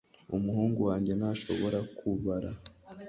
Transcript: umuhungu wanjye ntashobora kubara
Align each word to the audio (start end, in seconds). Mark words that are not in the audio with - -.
umuhungu 0.35 0.79
wanjye 0.89 1.11
ntashobora 1.19 1.79
kubara 1.97 2.51